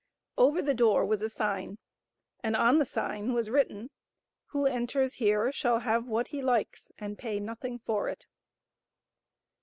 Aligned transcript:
Over 0.35 0.63
the 0.63 0.73
door 0.73 1.05
was 1.05 1.21
a 1.21 1.29
sign, 1.29 1.77
and 2.41 2.55
on 2.55 2.79
the 2.79 2.85
sign 2.85 3.33
was 3.35 3.51
written, 3.51 3.91
"WHO 4.45 4.65
ENTERS 4.65 5.13
HERE 5.13 5.51
SHALL 5.51 5.79
HAVE 5.81 6.07
WHAT 6.07 6.29
HE 6.29 6.41
LIKES 6.41 6.91
AND 6.97 7.19
PAY 7.19 7.39
NOTHING 7.39 7.77
FOR 7.77 8.09
IT." 8.09 8.25